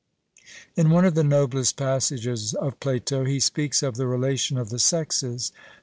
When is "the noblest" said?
1.13-1.77